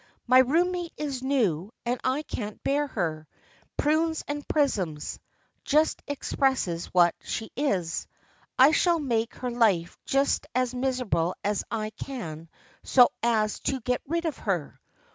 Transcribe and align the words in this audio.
My 0.25 0.39
roommate 0.39 0.93
is 0.97 1.21
new 1.21 1.71
and 1.85 1.99
I 2.03 2.23
can't 2.23 2.63
bear 2.63 2.87
her.' 2.87 3.27
Prunes 3.77 4.23
and 4.27 4.47
prisms' 4.47 5.19
just 5.63 6.01
ex 6.07 6.33
presses 6.33 6.85
what 6.87 7.13
she 7.21 7.51
is. 7.55 8.07
I 8.57 8.71
shall 8.71 8.97
make 8.97 9.35
her 9.35 9.51
life 9.51 9.99
just 10.05 10.47
as 10.55 10.73
miserable 10.73 11.35
as 11.43 11.63
I 11.69 11.91
can 11.91 12.49
so 12.81 13.09
as 13.21 13.59
to 13.59 13.79
get 13.79 14.01
rid 14.07 14.25
of 14.25 14.39
her. 14.39 14.81